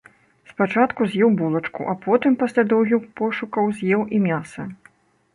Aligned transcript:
Спачатку 0.51 1.01
з'еў 1.09 1.33
булачку, 1.41 1.81
а 1.91 1.93
потым, 2.05 2.37
пасля 2.43 2.63
доўгіх 2.71 3.05
пошукаў, 3.21 3.69
з'еў 3.81 4.01
і 4.17 4.23
мяса. 4.25 4.65